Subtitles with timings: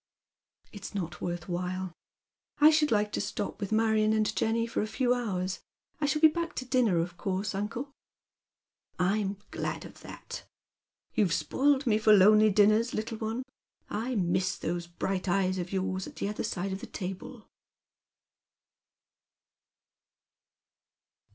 [0.73, 1.93] "It's not worth while.
[2.59, 5.59] I should like to stop with Marion and Jenny for a few hours.
[5.99, 7.91] I shall be back to dinner, of course, uncle."
[8.49, 10.43] *' I'm glad of that.
[11.13, 13.43] You've spoiled me for lonely dinners, little one.
[13.91, 17.47] I miss those bright eyes of yours at the other side of the table.'